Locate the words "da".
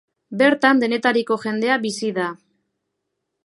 2.19-2.33